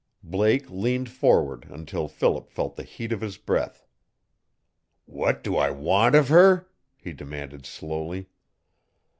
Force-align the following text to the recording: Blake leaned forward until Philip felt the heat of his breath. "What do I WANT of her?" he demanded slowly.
Blake 0.23 0.67
leaned 0.71 1.09
forward 1.11 1.67
until 1.69 2.07
Philip 2.07 2.49
felt 2.49 2.75
the 2.75 2.81
heat 2.81 3.11
of 3.11 3.21
his 3.21 3.37
breath. 3.37 3.85
"What 5.05 5.43
do 5.43 5.57
I 5.57 5.69
WANT 5.69 6.15
of 6.15 6.29
her?" 6.29 6.67
he 6.97 7.13
demanded 7.13 7.67
slowly. 7.67 8.25